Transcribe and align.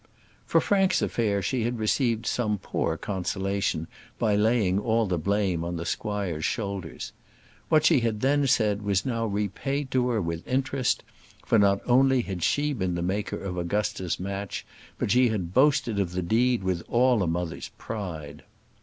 For 0.47 0.59
Frank's 0.59 1.03
affair 1.03 1.43
she 1.43 1.63
had 1.63 1.77
received 1.77 2.25
some 2.25 2.57
poor 2.57 2.97
consolation 2.97 3.87
by 4.17 4.35
laying 4.35 4.79
all 4.79 5.05
the 5.05 5.19
blame 5.19 5.63
on 5.63 5.75
the 5.75 5.85
squire's 5.85 6.43
shoulders. 6.43 7.13
What 7.69 7.85
she 7.85 7.99
had 7.99 8.21
then 8.21 8.47
said 8.47 8.81
was 8.81 9.05
now 9.05 9.27
repaid 9.27 9.91
to 9.91 10.07
her 10.09 10.19
with 10.19 10.47
interest; 10.47 11.03
for 11.45 11.59
not 11.59 11.81
only 11.85 12.21
had 12.23 12.41
she 12.41 12.73
been 12.73 12.95
the 12.95 13.03
maker 13.03 13.37
of 13.37 13.57
Augusta's 13.59 14.19
match, 14.19 14.65
but 14.97 15.11
she 15.11 15.29
had 15.29 15.53
boasted 15.53 15.99
of 15.99 16.13
the 16.13 16.23
deed 16.23 16.63
with 16.63 16.81
all 16.89 17.21
a 17.21 17.27
mother's 17.27 17.69
pride. 17.77 18.41